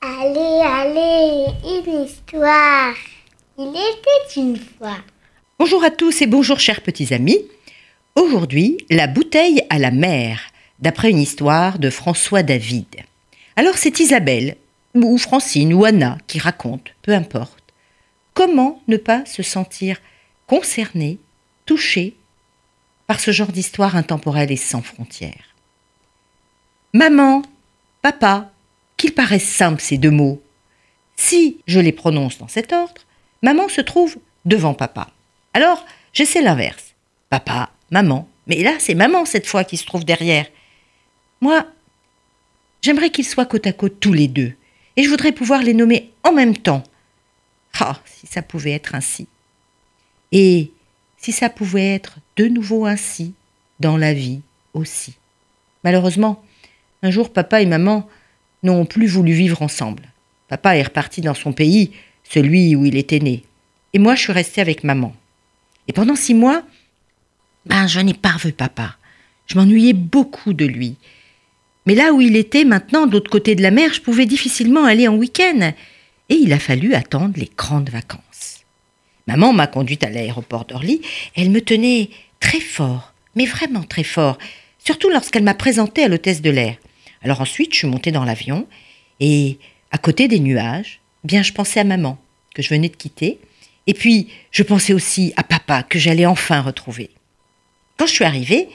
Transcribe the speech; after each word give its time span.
Allez, 0.00 0.62
allez, 0.62 1.46
une 1.64 2.04
histoire. 2.04 2.94
Il 3.58 3.70
était 3.70 4.40
une 4.40 4.56
fois. 4.56 4.98
Bonjour 5.58 5.82
à 5.82 5.90
tous 5.90 6.22
et 6.22 6.26
bonjour 6.26 6.60
chers 6.60 6.82
petits 6.82 7.12
amis. 7.12 7.44
Aujourd'hui, 8.14 8.78
la 8.88 9.08
bouteille 9.08 9.62
à 9.70 9.80
la 9.80 9.90
mer, 9.90 10.40
d'après 10.78 11.10
une 11.10 11.18
histoire 11.18 11.80
de 11.80 11.90
François 11.90 12.44
David. 12.44 12.86
Alors 13.56 13.78
c'est 13.78 13.98
Isabelle, 13.98 14.56
ou 14.94 15.18
Francine, 15.18 15.74
ou 15.74 15.84
Anna 15.84 16.16
qui 16.28 16.38
raconte, 16.38 16.94
peu 17.02 17.12
importe. 17.12 17.64
Comment 18.34 18.80
ne 18.86 18.98
pas 18.98 19.24
se 19.26 19.42
sentir 19.42 19.98
concerné, 20.46 21.18
touché 21.64 22.14
par 23.06 23.20
ce 23.20 23.30
genre 23.30 23.52
d'histoire 23.52 23.96
intemporelle 23.96 24.50
et 24.50 24.56
sans 24.56 24.82
frontières 24.82 25.54
Maman, 26.92 27.42
papa, 28.02 28.50
qu'ils 28.96 29.12
paraissent 29.12 29.48
simples 29.48 29.82
ces 29.82 29.98
deux 29.98 30.10
mots. 30.10 30.42
Si 31.16 31.58
je 31.66 31.80
les 31.80 31.92
prononce 31.92 32.38
dans 32.38 32.48
cet 32.48 32.72
ordre, 32.72 33.02
maman 33.42 33.68
se 33.68 33.80
trouve 33.80 34.16
devant 34.44 34.74
papa. 34.74 35.10
Alors, 35.52 35.84
j'essaie 36.12 36.40
l'inverse. 36.40 36.94
Papa, 37.28 37.70
maman. 37.90 38.28
Mais 38.46 38.62
là, 38.62 38.72
c'est 38.78 38.94
maman 38.94 39.24
cette 39.24 39.46
fois 39.46 39.64
qui 39.64 39.76
se 39.76 39.84
trouve 39.84 40.04
derrière. 40.04 40.46
Moi, 41.40 41.66
j'aimerais 42.80 43.10
qu'ils 43.10 43.26
soient 43.26 43.46
côte 43.46 43.66
à 43.66 43.72
côte 43.72 44.00
tous 44.00 44.12
les 44.12 44.28
deux. 44.28 44.54
Et 44.96 45.02
je 45.02 45.10
voudrais 45.10 45.32
pouvoir 45.32 45.62
les 45.62 45.74
nommer 45.74 46.12
en 46.22 46.32
même 46.32 46.56
temps. 46.56 46.82
Ah, 47.78 48.00
si 48.06 48.26
ça 48.26 48.40
pouvait 48.40 48.72
être 48.72 48.94
ainsi. 48.94 49.26
Et 50.32 50.70
si 51.26 51.32
ça 51.32 51.50
pouvait 51.50 51.92
être 51.92 52.18
de 52.36 52.46
nouveau 52.46 52.86
ainsi 52.86 53.34
dans 53.80 53.96
la 53.96 54.14
vie 54.14 54.42
aussi. 54.74 55.16
Malheureusement, 55.82 56.40
un 57.02 57.10
jour, 57.10 57.32
papa 57.32 57.60
et 57.60 57.66
maman 57.66 58.08
n'ont 58.62 58.84
plus 58.84 59.08
voulu 59.08 59.32
vivre 59.32 59.60
ensemble. 59.60 60.04
Papa 60.46 60.76
est 60.76 60.84
reparti 60.84 61.22
dans 61.22 61.34
son 61.34 61.52
pays, 61.52 61.90
celui 62.22 62.76
où 62.76 62.84
il 62.84 62.96
était 62.96 63.18
né. 63.18 63.42
Et 63.92 63.98
moi, 63.98 64.14
je 64.14 64.20
suis 64.20 64.32
restée 64.32 64.60
avec 64.60 64.84
maman. 64.84 65.16
Et 65.88 65.92
pendant 65.92 66.14
six 66.14 66.32
mois, 66.32 66.62
ben, 67.64 67.88
je 67.88 67.98
n'ai 67.98 68.14
pas 68.14 68.30
revu 68.30 68.52
papa. 68.52 68.96
Je 69.48 69.56
m'ennuyais 69.56 69.94
beaucoup 69.94 70.52
de 70.52 70.64
lui. 70.64 70.94
Mais 71.86 71.96
là 71.96 72.12
où 72.12 72.20
il 72.20 72.36
était, 72.36 72.64
maintenant, 72.64 73.08
de 73.08 73.10
l'autre 73.10 73.32
côté 73.32 73.56
de 73.56 73.62
la 73.62 73.72
mer, 73.72 73.92
je 73.92 74.00
pouvais 74.00 74.26
difficilement 74.26 74.84
aller 74.84 75.08
en 75.08 75.16
week-end. 75.16 75.72
Et 76.28 76.34
il 76.36 76.52
a 76.52 76.60
fallu 76.60 76.94
attendre 76.94 77.34
les 77.36 77.50
grandes 77.56 77.90
vacances. 77.90 78.64
Maman 79.26 79.52
m'a 79.52 79.66
conduite 79.66 80.04
à 80.04 80.10
l'aéroport 80.10 80.64
d'Orly. 80.64 81.02
Elle 81.34 81.50
me 81.50 81.60
tenait 81.60 82.10
très 82.40 82.60
fort, 82.60 83.12
mais 83.34 83.44
vraiment 83.44 83.82
très 83.82 84.04
fort, 84.04 84.38
surtout 84.78 85.10
lorsqu'elle 85.10 85.42
m'a 85.42 85.54
présenté 85.54 86.04
à 86.04 86.08
l'hôtesse 86.08 86.42
de 86.42 86.50
l'air. 86.50 86.76
Alors 87.22 87.40
ensuite, 87.40 87.72
je 87.72 87.78
suis 87.78 87.88
montée 87.88 88.12
dans 88.12 88.24
l'avion 88.24 88.66
et, 89.18 89.58
à 89.90 89.98
côté 89.98 90.28
des 90.28 90.38
nuages, 90.38 91.00
bien, 91.24 91.42
je 91.42 91.52
pensais 91.52 91.80
à 91.80 91.84
maman, 91.84 92.18
que 92.54 92.62
je 92.62 92.68
venais 92.68 92.88
de 92.88 92.96
quitter, 92.96 93.38
et 93.86 93.94
puis 93.94 94.28
je 94.50 94.62
pensais 94.62 94.92
aussi 94.92 95.32
à 95.36 95.42
papa, 95.42 95.82
que 95.82 95.98
j'allais 95.98 96.26
enfin 96.26 96.60
retrouver. 96.60 97.10
Quand 97.96 98.06
je 98.06 98.12
suis 98.12 98.24
arrivée, 98.24 98.68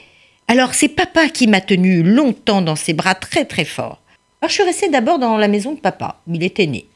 alors 0.47 0.73
c'est 0.73 0.89
papa 0.89 1.29
qui 1.29 1.47
m'a 1.47 1.61
tenue 1.61 2.03
longtemps 2.03 2.61
dans 2.61 2.75
ses 2.75 2.93
bras 2.93 3.15
très 3.15 3.45
très 3.45 3.65
fort. 3.65 4.01
Alors 4.41 4.49
je 4.49 4.55
suis 4.55 4.63
restée 4.63 4.89
d'abord 4.89 5.19
dans 5.19 5.37
la 5.37 5.47
maison 5.47 5.73
de 5.73 5.79
papa, 5.79 6.21
où 6.27 6.35
il 6.35 6.43
était 6.43 6.67
né. 6.67 6.87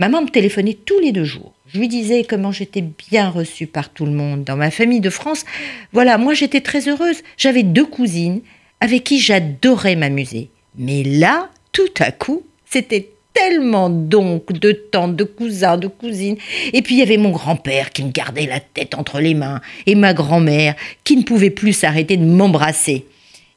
Maman 0.00 0.22
me 0.22 0.28
téléphonait 0.28 0.74
tous 0.74 0.98
les 0.98 1.12
deux 1.12 1.24
jours. 1.24 1.52
Je 1.66 1.78
lui 1.78 1.88
disais 1.88 2.24
comment 2.24 2.50
j'étais 2.50 2.82
bien 2.82 3.28
reçue 3.30 3.68
par 3.68 3.90
tout 3.90 4.06
le 4.06 4.12
monde 4.12 4.42
dans 4.42 4.56
ma 4.56 4.70
famille 4.72 5.00
de 5.00 5.10
France. 5.10 5.44
Voilà, 5.92 6.18
moi 6.18 6.34
j'étais 6.34 6.60
très 6.60 6.88
heureuse. 6.88 7.22
J'avais 7.36 7.62
deux 7.62 7.86
cousines 7.86 8.40
avec 8.80 9.04
qui 9.04 9.20
j'adorais 9.20 9.94
m'amuser. 9.94 10.50
Mais 10.76 11.04
là, 11.04 11.48
tout 11.72 11.82
à 12.00 12.10
coup, 12.10 12.42
c'était 12.68 13.10
tellement 13.34 13.88
donc 13.88 14.52
de 14.52 14.72
tantes, 14.72 15.14
de 15.14 15.24
cousins, 15.24 15.76
de 15.76 15.86
cousines. 15.86 16.38
Et 16.72 16.82
puis 16.82 16.96
il 16.96 16.98
y 16.98 17.02
avait 17.02 17.16
mon 17.16 17.30
grand-père 17.30 17.90
qui 17.90 18.02
me 18.02 18.10
gardait 18.10 18.46
la 18.46 18.60
tête 18.60 18.94
entre 18.94 19.20
les 19.20 19.34
mains, 19.34 19.60
et 19.86 19.94
ma 19.94 20.12
grand-mère 20.12 20.74
qui 21.04 21.16
ne 21.16 21.22
pouvait 21.22 21.50
plus 21.50 21.72
s'arrêter 21.72 22.16
de 22.16 22.24
m'embrasser. 22.24 23.06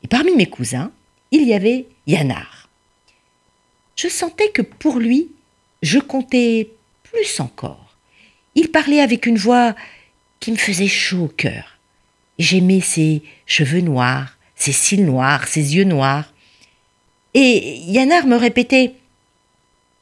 Et 0.03 0.07
parmi 0.07 0.35
mes 0.35 0.47
cousins, 0.47 0.91
il 1.31 1.43
y 1.43 1.53
avait 1.53 1.85
Yannar. 2.05 2.69
Je 3.95 4.07
sentais 4.07 4.49
que 4.49 4.61
pour 4.61 4.99
lui, 4.99 5.29
je 5.81 5.99
comptais 5.99 6.69
plus 7.03 7.39
encore. 7.39 7.95
Il 8.55 8.71
parlait 8.71 9.01
avec 9.01 9.25
une 9.25 9.37
voix 9.37 9.75
qui 10.39 10.51
me 10.51 10.57
faisait 10.57 10.87
chaud 10.87 11.25
au 11.25 11.27
cœur. 11.27 11.77
J'aimais 12.39 12.81
ses 12.81 13.23
cheveux 13.45 13.81
noirs, 13.81 14.37
ses 14.55 14.71
cils 14.71 15.05
noirs, 15.05 15.47
ses 15.47 15.75
yeux 15.75 15.83
noirs. 15.83 16.33
Et 17.33 17.77
Yannar 17.77 18.25
me 18.25 18.35
répétait 18.35 18.93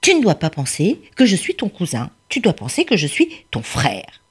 Tu 0.01 0.15
ne 0.15 0.21
dois 0.21 0.35
pas 0.35 0.49
penser 0.49 1.01
que 1.15 1.25
je 1.25 1.35
suis 1.35 1.55
ton 1.55 1.69
cousin, 1.69 2.09
tu 2.29 2.39
dois 2.39 2.53
penser 2.53 2.85
que 2.85 2.97
je 2.97 3.07
suis 3.07 3.29
ton 3.51 3.61
frère. 3.61 4.21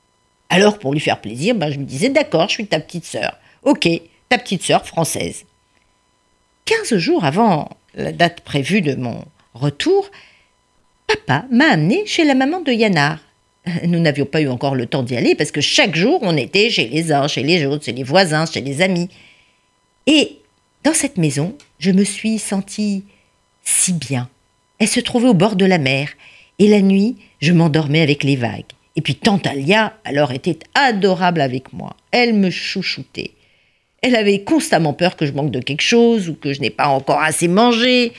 Alors, 0.49 0.78
pour 0.78 0.93
lui 0.93 1.00
faire 1.00 1.21
plaisir, 1.21 1.54
ben, 1.54 1.71
je 1.71 1.78
me 1.78 1.84
disais 1.84 2.10
D'accord, 2.10 2.49
je 2.49 2.54
suis 2.54 2.66
ta 2.66 2.81
petite 2.81 3.04
sœur. 3.04 3.38
Ok, 3.62 3.88
ta 4.28 4.38
petite 4.38 4.62
sœur 4.62 4.87
française. 4.87 5.44
Quinze 6.65 6.97
jours 6.97 7.25
avant 7.25 7.71
la 7.94 8.12
date 8.12 8.41
prévue 8.41 8.81
de 8.81 8.94
mon 8.94 9.25
retour, 9.54 10.10
papa 11.06 11.47
m'a 11.50 11.66
amené 11.66 12.06
chez 12.06 12.25
la 12.25 12.34
maman 12.34 12.60
de 12.60 12.72
Yannar. 12.72 13.19
Nous 13.87 13.98
n'avions 13.98 14.26
pas 14.26 14.41
eu 14.41 14.48
encore 14.48 14.75
le 14.75 14.87
temps 14.87 15.03
d'y 15.03 15.16
aller 15.16 15.34
parce 15.34 15.50
que 15.50 15.60
chaque 15.60 15.97
jour 15.97 16.19
on 16.22 16.37
était 16.37 16.70
chez 16.70 16.87
les 16.87 17.12
uns, 17.12 17.28
chez 17.28 17.42
les 17.42 17.65
autres, 17.65 17.84
chez 17.84 17.92
les 17.92 18.03
voisins, 18.03 18.47
chez 18.47 18.60
les 18.60 18.82
amis. 18.82 19.09
Et 20.06 20.37
dans 20.82 20.94
cette 20.94 21.16
maison, 21.16 21.56
je 21.78 21.91
me 21.91 22.04
suis 22.04 22.38
sentie 22.38 23.04
si 23.65 23.92
bien. 23.92 24.28
Elle 24.78 24.88
se 24.88 25.00
trouvait 25.00 25.28
au 25.28 25.34
bord 25.34 25.56
de 25.56 25.65
la 25.65 25.78
mer, 25.78 26.10
et 26.59 26.69
la 26.69 26.82
nuit, 26.82 27.16
je 27.41 27.53
m'endormais 27.53 28.03
avec 28.03 28.22
les 28.22 28.36
vagues. 28.36 28.65
Et 28.97 29.00
puis 29.00 29.15
tante 29.15 29.47
Alia, 29.47 29.94
alors, 30.04 30.32
était 30.32 30.59
adorable 30.75 31.41
avec 31.41 31.72
moi. 31.72 31.97
Elle 32.10 32.34
me 32.34 32.50
chouchoutait. 32.50 33.32
Elle 34.03 34.15
avait 34.15 34.44
constamment 34.44 34.92
peur 34.92 35.16
que 35.16 35.26
je 35.26 35.32
manque 35.32 35.50
de 35.50 35.60
quelque 35.60 35.82
chose 35.82 36.28
ou 36.28 36.34
que 36.34 36.53
je 36.53 36.60
n'ai 36.60 36.71
pas 36.71 36.88
encore 36.88 37.21
assez 37.21 37.48
mangé. 37.48 38.12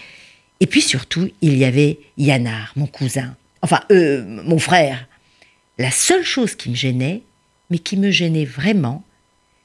Et 0.59 0.67
puis 0.67 0.81
surtout, 0.81 1.29
il 1.41 1.57
y 1.57 1.65
avait 1.65 1.99
Yanar, 2.17 2.71
mon 2.75 2.87
cousin. 2.87 3.35
Enfin, 3.61 3.81
euh, 3.91 4.23
mon 4.25 4.59
frère. 4.59 5.07
La 5.77 5.91
seule 5.91 6.23
chose 6.23 6.55
qui 6.55 6.69
me 6.69 6.75
gênait, 6.75 7.23
mais 7.69 7.79
qui 7.79 7.97
me 7.97 8.11
gênait 8.11 8.45
vraiment, 8.45 9.03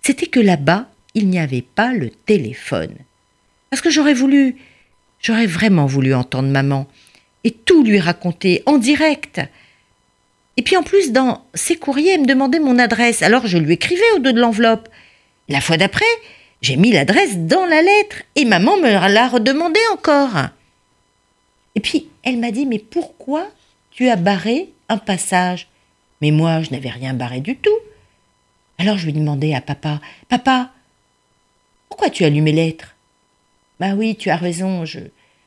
c'était 0.02 0.26
que 0.26 0.40
là-bas, 0.40 0.88
il 1.14 1.28
n'y 1.28 1.38
avait 1.38 1.62
pas 1.62 1.92
le 1.92 2.10
téléphone. 2.10 2.94
Parce 3.68 3.82
que 3.82 3.90
j'aurais 3.90 4.14
voulu, 4.14 4.56
j'aurais 5.20 5.46
vraiment 5.46 5.86
voulu 5.86 6.14
entendre 6.14 6.48
maman 6.48 6.88
et 7.44 7.52
tout 7.52 7.84
lui 7.84 8.00
raconter 8.00 8.62
en 8.66 8.78
direct. 8.78 9.40
Et 10.56 10.62
puis 10.62 10.76
en 10.76 10.82
plus, 10.82 11.12
dans 11.12 11.44
ses 11.54 11.76
courriers, 11.76 12.14
elle 12.14 12.22
me 12.22 12.26
demandait 12.26 12.58
mon 12.58 12.78
adresse, 12.78 13.22
alors 13.22 13.46
je 13.46 13.58
lui 13.58 13.74
écrivais 13.74 14.02
au 14.16 14.18
dos 14.18 14.32
de 14.32 14.40
l'enveloppe. 14.40 14.88
La 15.48 15.60
fois 15.60 15.76
d'après, 15.76 16.04
j'ai 16.60 16.76
mis 16.76 16.92
l'adresse 16.92 17.38
dans 17.38 17.66
la 17.66 17.82
lettre 17.82 18.16
et 18.36 18.44
maman 18.44 18.76
me 18.76 18.90
l'a 18.90 19.28
redemandé 19.28 19.80
encore. 19.92 20.50
Et 21.74 21.80
puis 21.80 22.08
elle 22.22 22.38
m'a 22.38 22.50
dit 22.50 22.66
Mais 22.66 22.78
pourquoi 22.78 23.48
tu 23.90 24.08
as 24.08 24.16
barré 24.16 24.70
un 24.88 24.98
passage? 24.98 25.68
Mais 26.20 26.30
moi, 26.30 26.62
je 26.62 26.70
n'avais 26.70 26.90
rien 26.90 27.14
barré 27.14 27.40
du 27.40 27.56
tout. 27.56 27.78
Alors 28.78 28.98
je 28.98 29.06
lui 29.06 29.12
demandais 29.12 29.54
à 29.54 29.60
papa 29.60 30.00
Papa, 30.28 30.70
pourquoi 31.88 32.10
tu 32.10 32.24
as 32.24 32.30
lu 32.30 32.40
mes 32.40 32.52
lettres 32.52 32.94
Bah 33.78 33.94
oui, 33.94 34.16
tu 34.16 34.30
as 34.30 34.36
raison, 34.36 34.84
je. 34.84 35.00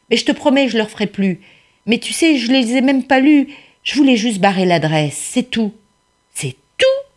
Mais 0.09 0.17
je 0.17 0.25
te 0.25 0.31
promets, 0.31 0.67
je 0.67 0.77
ne 0.77 0.83
le 0.83 0.87
ferai 0.87 1.07
plus. 1.07 1.41
Mais 1.85 1.97
tu 1.97 2.13
sais, 2.13 2.37
je 2.37 2.51
les 2.51 2.75
ai 2.75 2.81
même 2.81 3.03
pas 3.03 3.19
lues. 3.19 3.47
Je 3.83 3.95
voulais 3.95 4.17
juste 4.17 4.39
barrer 4.39 4.65
l'adresse, 4.65 5.17
c'est 5.17 5.49
tout. 5.49 5.73
C'est 6.33 6.55
tout? 6.77 7.07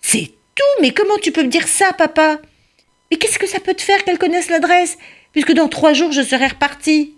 C'est 0.00 0.32
tout? 0.54 0.82
Mais 0.82 0.90
comment 0.90 1.18
tu 1.18 1.32
peux 1.32 1.42
me 1.42 1.48
dire 1.48 1.68
ça, 1.68 1.92
papa? 1.92 2.38
Mais 3.10 3.16
qu'est-ce 3.16 3.38
que 3.38 3.46
ça 3.46 3.60
peut 3.60 3.74
te 3.74 3.82
faire 3.82 4.04
qu'elle 4.04 4.18
connaisse 4.18 4.50
l'adresse, 4.50 4.98
puisque 5.32 5.52
dans 5.52 5.68
trois 5.68 5.92
jours 5.92 6.12
je 6.12 6.22
serai 6.22 6.48
repartie 6.48 7.14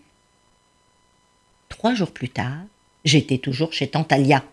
Trois 1.68 1.94
jours 1.94 2.10
plus 2.10 2.28
tard, 2.28 2.58
j'étais 3.04 3.38
toujours 3.38 3.72
chez 3.72 3.88
Tante 3.88 4.12
Alia. 4.12 4.44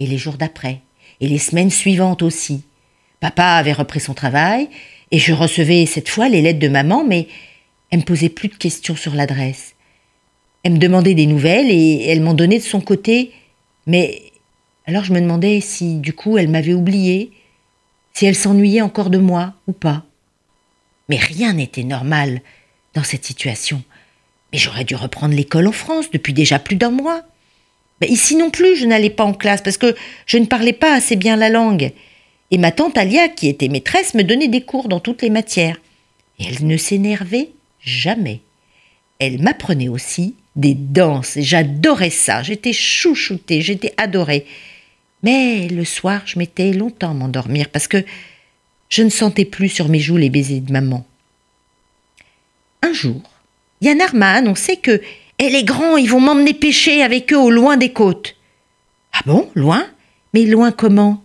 Et 0.00 0.06
les 0.06 0.18
jours 0.18 0.36
d'après, 0.36 0.80
et 1.20 1.28
les 1.28 1.38
semaines 1.38 1.70
suivantes 1.70 2.22
aussi. 2.22 2.62
Papa 3.20 3.44
avait 3.44 3.72
repris 3.72 4.00
son 4.00 4.14
travail, 4.14 4.68
et 5.10 5.18
je 5.18 5.32
recevais 5.32 5.86
cette 5.86 6.08
fois 6.08 6.28
les 6.28 6.42
lettres 6.42 6.58
de 6.58 6.68
maman, 6.68 7.04
mais 7.04 7.28
elle 7.90 8.00
me 8.00 8.04
posait 8.04 8.28
plus 8.28 8.48
de 8.48 8.54
questions 8.54 8.96
sur 8.96 9.14
l'adresse. 9.14 9.74
Elle 10.62 10.72
me 10.72 10.78
demandait 10.78 11.14
des 11.14 11.26
nouvelles 11.26 11.70
et 11.70 12.06
elle 12.06 12.20
m'en 12.20 12.34
donnait 12.34 12.58
de 12.58 12.64
son 12.64 12.80
côté, 12.80 13.32
mais 13.86 14.32
alors 14.84 15.04
je 15.04 15.12
me 15.12 15.20
demandais 15.20 15.60
si 15.60 15.98
du 15.98 16.12
coup 16.12 16.38
elle 16.38 16.48
m'avait 16.48 16.74
oublié, 16.74 17.30
si 18.12 18.26
elle 18.26 18.34
s'ennuyait 18.34 18.82
encore 18.82 19.10
de 19.10 19.18
moi 19.18 19.54
ou 19.68 19.72
pas. 19.72 20.04
Mais 21.08 21.18
rien 21.18 21.52
n'était 21.52 21.84
normal 21.84 22.40
dans 22.94 23.04
cette 23.04 23.24
situation. 23.24 23.82
J'aurais 24.56 24.84
dû 24.84 24.94
reprendre 24.94 25.34
l'école 25.34 25.68
en 25.68 25.72
France 25.72 26.10
depuis 26.10 26.32
déjà 26.32 26.58
plus 26.58 26.76
d'un 26.76 26.90
mois. 26.90 27.22
Ici 28.02 28.36
non 28.36 28.50
plus, 28.50 28.76
je 28.76 28.86
n'allais 28.86 29.10
pas 29.10 29.24
en 29.24 29.34
classe 29.34 29.62
parce 29.62 29.78
que 29.78 29.94
je 30.26 30.38
ne 30.38 30.46
parlais 30.46 30.72
pas 30.72 30.94
assez 30.94 31.16
bien 31.16 31.36
la 31.36 31.50
langue. 31.50 31.92
Et 32.50 32.58
ma 32.58 32.72
tante 32.72 32.96
Alia, 32.96 33.28
qui 33.28 33.48
était 33.48 33.68
maîtresse, 33.68 34.14
me 34.14 34.22
donnait 34.22 34.48
des 34.48 34.62
cours 34.62 34.88
dans 34.88 35.00
toutes 35.00 35.22
les 35.22 35.30
matières. 35.30 35.78
Et 36.38 36.44
elle 36.46 36.66
ne 36.66 36.76
s'énervait 36.76 37.50
jamais. 37.80 38.40
Elle 39.18 39.42
m'apprenait 39.42 39.88
aussi 39.88 40.34
des 40.54 40.74
danses. 40.74 41.34
J'adorais 41.36 42.10
ça. 42.10 42.42
J'étais 42.42 42.72
chouchoutée, 42.72 43.60
j'étais 43.60 43.92
adorée. 43.96 44.46
Mais 45.22 45.68
le 45.68 45.84
soir, 45.84 46.22
je 46.24 46.38
mettais 46.38 46.72
longtemps 46.72 47.10
à 47.10 47.14
m'endormir 47.14 47.68
parce 47.68 47.88
que 47.88 48.04
je 48.88 49.02
ne 49.02 49.10
sentais 49.10 49.44
plus 49.44 49.68
sur 49.68 49.88
mes 49.88 49.98
joues 49.98 50.16
les 50.16 50.30
baisers 50.30 50.60
de 50.60 50.72
maman. 50.72 51.04
Un 52.82 52.92
jour, 52.92 53.20
Yannar 53.80 54.14
m'a 54.14 54.32
annoncé 54.32 54.76
que 54.76 55.00
et 55.38 55.50
les 55.50 55.64
grands, 55.64 55.96
ils 55.96 56.08
vont 56.08 56.20
m'emmener 56.20 56.54
pêcher 56.54 57.02
avec 57.02 57.32
eux 57.32 57.38
au 57.38 57.50
loin 57.50 57.76
des 57.76 57.92
côtes. 57.92 58.36
Ah 59.12 59.20
bon, 59.26 59.50
loin? 59.54 59.86
Mais 60.32 60.44
loin 60.44 60.72
comment? 60.72 61.22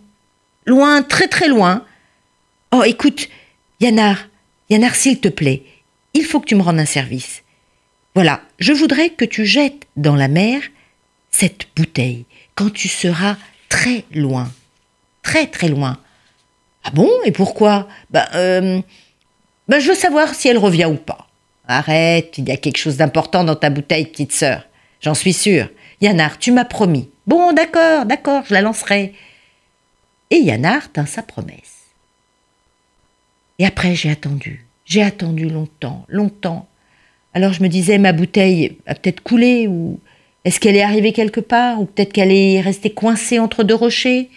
Loin, 0.66 1.02
très 1.02 1.28
très 1.28 1.48
loin. 1.48 1.84
Oh, 2.72 2.82
écoute, 2.84 3.28
Yannar, 3.80 4.28
Yannar, 4.70 4.94
s'il 4.94 5.20
te 5.20 5.28
plaît, 5.28 5.62
il 6.14 6.24
faut 6.24 6.40
que 6.40 6.46
tu 6.46 6.54
me 6.54 6.62
rendes 6.62 6.78
un 6.78 6.86
service. 6.86 7.42
Voilà, 8.14 8.42
je 8.58 8.72
voudrais 8.72 9.10
que 9.10 9.24
tu 9.24 9.46
jettes 9.46 9.86
dans 9.96 10.16
la 10.16 10.28
mer 10.28 10.60
cette 11.30 11.68
bouteille 11.74 12.26
quand 12.54 12.70
tu 12.70 12.88
seras 12.88 13.36
très 13.70 14.04
loin. 14.14 14.50
Très 15.22 15.46
très 15.46 15.68
loin. 15.68 15.98
Ah 16.84 16.90
bon? 16.90 17.10
Et 17.24 17.32
pourquoi? 17.32 17.88
Ben, 18.10 18.26
euh, 18.34 18.82
ben, 19.68 19.78
je 19.78 19.88
veux 19.88 19.94
savoir 19.94 20.34
si 20.34 20.48
elle 20.48 20.58
revient 20.58 20.84
ou 20.84 20.96
pas. 20.96 21.28
Arrête, 21.78 22.38
il 22.38 22.48
y 22.48 22.52
a 22.52 22.56
quelque 22.56 22.78
chose 22.78 22.96
d'important 22.96 23.44
dans 23.44 23.56
ta 23.56 23.70
bouteille, 23.70 24.06
petite 24.06 24.32
sœur. 24.32 24.66
J'en 25.00 25.14
suis 25.14 25.32
sûre. 25.32 25.68
Yannar, 26.00 26.38
tu 26.38 26.52
m'as 26.52 26.64
promis. 26.64 27.08
Bon, 27.26 27.52
d'accord, 27.52 28.06
d'accord, 28.06 28.44
je 28.46 28.54
la 28.54 28.62
lancerai. 28.62 29.14
Et 30.30 30.38
Yannar 30.38 30.90
tint 30.92 31.06
sa 31.06 31.22
promesse. 31.22 31.86
Et 33.58 33.66
après, 33.66 33.94
j'ai 33.94 34.10
attendu. 34.10 34.66
J'ai 34.84 35.02
attendu 35.02 35.48
longtemps, 35.48 36.04
longtemps. 36.08 36.68
Alors 37.34 37.52
je 37.52 37.62
me 37.62 37.68
disais, 37.68 37.98
ma 37.98 38.12
bouteille 38.12 38.78
a 38.86 38.94
peut-être 38.94 39.22
coulé, 39.22 39.66
ou 39.66 40.00
est-ce 40.44 40.60
qu'elle 40.60 40.76
est 40.76 40.82
arrivée 40.82 41.12
quelque 41.12 41.40
part, 41.40 41.80
ou 41.80 41.86
peut-être 41.86 42.12
qu'elle 42.12 42.32
est 42.32 42.60
restée 42.60 42.90
coincée 42.90 43.38
entre 43.38 43.62
deux 43.62 43.74
rochers? 43.74 44.28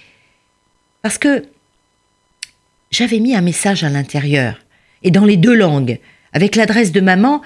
Parce 1.01 1.17
que 1.17 1.45
j'avais 2.91 3.19
mis 3.19 3.35
un 3.35 3.41
message 3.41 3.83
à 3.83 3.89
l'intérieur, 3.89 4.63
et 5.03 5.11
dans 5.11 5.25
les 5.25 5.37
deux 5.37 5.55
langues, 5.55 5.99
avec 6.35 6.57
l'adresse 6.57 6.91
de 6.91 6.99
maman, 6.99 7.41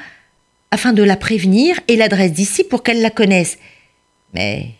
afin 0.72 0.94
de 0.94 1.04
la 1.04 1.16
prévenir, 1.16 1.80
et 1.88 1.96
l'adresse 1.96 2.34
d'ici 2.34 2.64
pour 2.64 2.82
qu'elle 2.82 3.02
la 3.02 3.12
connaisse. 3.12 3.60
Mais 4.34 4.72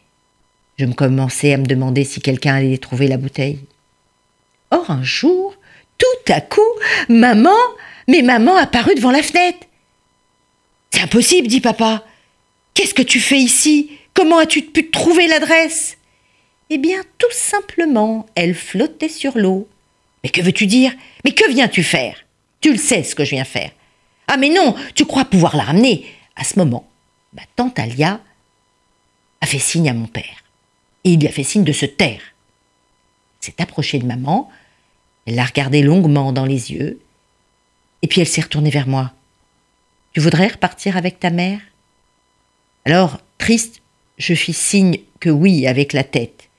je 0.80 0.86
me 0.86 0.94
commençais 0.94 1.54
à 1.54 1.58
me 1.58 1.66
demander 1.66 2.04
si 2.04 2.20
quelqu'un 2.20 2.56
allait 2.56 2.80
trouver 2.80 3.08
la 3.08 3.18
bouteille. 3.18 3.60
Or, 4.72 4.90
un 4.90 5.04
jour, 5.04 5.56
tout 6.00 6.34
à 6.34 6.42
coup, 6.42 6.62
maman, 7.08 7.56
mais 8.08 8.24
maman 8.24 8.56
apparut 8.56 8.96
devant 8.96 9.12
la 9.12 9.22
fenêtre. 9.22 9.60
C'est 10.90 11.02
impossible, 11.02 11.48
dit 11.48 11.62
papa. 11.62 12.04
Qu'est-ce 12.74 12.96
que 12.96 13.04
tu 13.04 13.20
fais 13.20 13.38
ici? 13.38 13.92
Comment 14.16 14.40
as-tu 14.40 14.64
pu 14.64 14.90
trouver 14.90 15.28
l'adresse? 15.28 15.98
Eh 16.72 16.80
bien, 16.80 17.04
tout 17.20 17.32
simplement, 17.32 18.26
elle 18.34 18.56
flottait 18.56 19.08
sur 19.08 19.38
l'eau. 19.38 19.68
Mais 20.24 20.32
que 20.32 20.42
veux-tu 20.42 20.66
dire? 20.66 20.94
Mais 21.24 21.32
que 21.32 21.48
viens-tu 21.48 21.84
faire? 21.84 22.26
Tu 22.60 22.72
le 22.72 22.80
sais 22.80 23.04
ce 23.04 23.14
que 23.14 23.24
je 23.24 23.32
viens 23.32 23.46
faire. 23.46 23.70
Ah 24.32 24.38
mais 24.38 24.50
non, 24.50 24.76
tu 24.94 25.06
crois 25.06 25.26
pouvoir 25.26 25.58
la 25.58 25.64
ramener 25.64 26.06
À 26.36 26.44
ce 26.44 26.60
moment, 26.60 26.88
ma 27.34 27.42
tante 27.56 27.80
Alia 27.80 28.22
a 29.42 29.46
fait 29.48 29.58
signe 29.58 29.90
à 29.90 29.94
mon 29.94 30.06
père. 30.06 30.44
Et 31.04 31.14
il 31.14 31.20
lui 31.20 31.28
a 31.28 31.32
fait 31.32 31.44
signe 31.44 31.64
de 31.64 31.74
se 31.74 31.88
taire. 31.88 32.22
Elle 33.42 33.46
s'est 33.48 33.62
approchée 33.62 33.98
de 33.98 34.06
maman, 34.06 34.52
elle 35.26 35.34
l'a 35.34 35.46
regardée 35.46 35.82
longuement 35.82 36.32
dans 36.32 36.46
les 36.46 36.72
yeux, 36.72 37.02
et 38.04 38.08
puis 38.08 38.22
elle 38.22 38.28
s'est 38.28 38.42
retournée 38.42 38.70
vers 38.70 38.88
moi. 38.88 39.14
Tu 40.14 40.20
voudrais 40.20 40.48
repartir 40.48 40.96
avec 40.96 41.20
ta 41.20 41.32
mère? 41.32 41.60
Alors, 42.86 43.20
triste, 43.40 43.82
je 44.20 44.36
fis 44.36 44.54
signe 44.54 45.00
que 45.20 45.32
oui 45.32 45.66
avec 45.66 45.92
la 45.92 46.04
tête. 46.04 46.50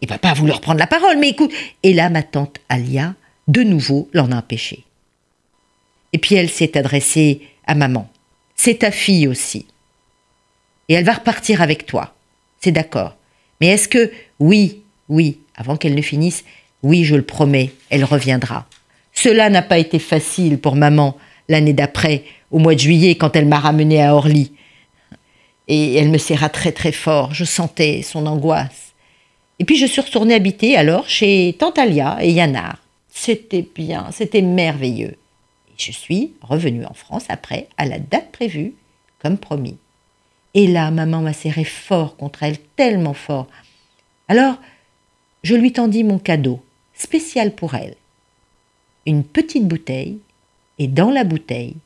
Et 0.00 0.06
papa 0.06 0.30
a 0.30 0.34
voulu 0.34 0.52
reprendre 0.52 0.78
la 0.78 0.86
parole, 0.86 1.18
mais 1.18 1.28
écoute. 1.28 1.52
Et 1.82 1.92
là, 1.92 2.08
ma 2.08 2.22
tante 2.22 2.60
Alia, 2.70 3.14
de 3.46 3.62
nouveau, 3.62 4.08
l'en 4.14 4.32
a 4.32 4.36
empêché. 4.36 4.84
Et 6.12 6.18
puis 6.18 6.34
elle 6.34 6.50
s'est 6.50 6.76
adressée 6.76 7.42
à 7.66 7.74
maman. 7.74 8.08
C'est 8.56 8.80
ta 8.80 8.90
fille 8.90 9.28
aussi. 9.28 9.66
Et 10.88 10.94
elle 10.94 11.04
va 11.04 11.14
repartir 11.14 11.62
avec 11.62 11.86
toi. 11.86 12.14
C'est 12.60 12.72
d'accord. 12.72 13.16
Mais 13.60 13.68
est-ce 13.68 13.88
que, 13.88 14.10
oui, 14.38 14.82
oui, 15.08 15.38
avant 15.54 15.76
qu'elle 15.76 15.94
ne 15.94 16.02
finisse, 16.02 16.44
oui, 16.82 17.04
je 17.04 17.14
le 17.14 17.22
promets, 17.22 17.70
elle 17.90 18.04
reviendra. 18.04 18.66
Cela 19.12 19.50
n'a 19.50 19.62
pas 19.62 19.78
été 19.78 19.98
facile 19.98 20.58
pour 20.58 20.76
maman 20.76 21.16
l'année 21.48 21.72
d'après, 21.72 22.24
au 22.50 22.58
mois 22.58 22.74
de 22.74 22.80
juillet, 22.80 23.16
quand 23.16 23.36
elle 23.36 23.46
m'a 23.46 23.58
ramenée 23.58 24.02
à 24.02 24.14
Orly. 24.14 24.52
Et 25.68 25.94
elle 25.96 26.10
me 26.10 26.18
serra 26.18 26.48
très 26.48 26.72
très 26.72 26.92
fort, 26.92 27.34
je 27.34 27.44
sentais 27.44 28.02
son 28.02 28.26
angoisse. 28.26 28.94
Et 29.58 29.64
puis 29.64 29.76
je 29.76 29.86
suis 29.86 30.00
retournée 30.00 30.34
habiter 30.34 30.76
alors 30.76 31.08
chez 31.08 31.54
Tante 31.58 31.78
Alia 31.78 32.18
et 32.22 32.32
Yannar. 32.32 32.78
C'était 33.12 33.66
bien, 33.74 34.08
c'était 34.12 34.42
merveilleux. 34.42 35.16
Je 35.80 35.92
suis 35.92 36.34
revenue 36.42 36.84
en 36.84 36.92
France 36.92 37.24
après, 37.30 37.66
à 37.78 37.86
la 37.86 37.98
date 37.98 38.32
prévue, 38.32 38.74
comme 39.18 39.38
promis. 39.38 39.78
Et 40.52 40.66
là, 40.66 40.90
maman 40.90 41.22
m'a 41.22 41.32
serré 41.32 41.64
fort 41.64 42.18
contre 42.18 42.42
elle, 42.42 42.58
tellement 42.76 43.14
fort. 43.14 43.46
Alors, 44.28 44.56
je 45.42 45.54
lui 45.54 45.72
tendis 45.72 46.04
mon 46.04 46.18
cadeau, 46.18 46.62
spécial 46.92 47.54
pour 47.54 47.76
elle. 47.76 47.96
Une 49.06 49.24
petite 49.24 49.66
bouteille, 49.66 50.18
et 50.78 50.86
dans 50.86 51.10
la 51.10 51.24
bouteille, 51.24 51.76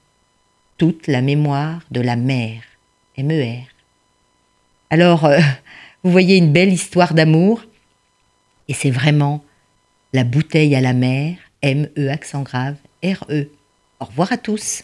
toute 0.77 1.07
la 1.07 1.23
mémoire 1.23 1.83
de 1.93 2.01
la 2.01 2.17
mère, 2.17 2.63
MER. 3.17 3.63
Alors, 4.91 5.25
euh, 5.25 5.39
vous 6.03 6.11
voyez 6.11 6.37
une 6.37 6.53
belle 6.53 6.73
histoire 6.73 7.15
d'amour, 7.15 7.63
et 8.67 8.75
c'est 8.75 8.91
vraiment 8.91 9.45
la 10.13 10.25
bouteille 10.25 10.75
à 10.75 10.81
la 10.81 10.95
mer, 10.95 11.37
M-E 11.63 12.09
accent 12.09 12.43
grave, 12.43 12.75
R-E. 13.05 13.51
Au 14.05 14.09
revoir 14.09 14.33
à 14.33 14.37
tous. 14.37 14.83